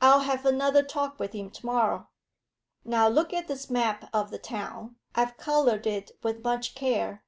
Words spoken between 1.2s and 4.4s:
him to morrow. Now look at this map of the